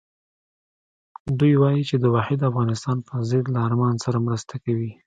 [1.39, 4.91] دوی وایي چې د واحد افغانستان پر ضد له ارمان سره مرسته کوي.